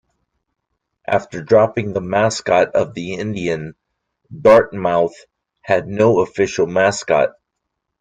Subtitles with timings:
[1.07, 3.75] After dropping the mascot of the Indian,
[4.35, 5.27] Dartmouth
[5.61, 7.33] had no official mascot.